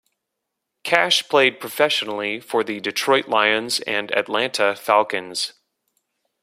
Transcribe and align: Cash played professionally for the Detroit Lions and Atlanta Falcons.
Cash 0.83 1.29
played 1.29 1.59
professionally 1.59 2.39
for 2.39 2.63
the 2.63 2.79
Detroit 2.79 3.27
Lions 3.29 3.81
and 3.81 4.11
Atlanta 4.17 4.75
Falcons. 4.75 5.53